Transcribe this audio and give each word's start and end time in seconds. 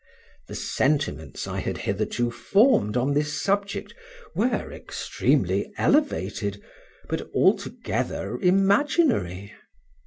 The 0.47 0.55
sentiments 0.55 1.45
I 1.47 1.59
had 1.59 1.77
hitherto 1.77 2.31
formed 2.31 2.97
on 2.97 3.13
this 3.13 3.39
subject 3.39 3.93
were 4.33 4.71
extremely 4.71 5.71
elevated, 5.77 6.59
but 7.07 7.29
altogether 7.35 8.39
imaginary. 8.41 9.53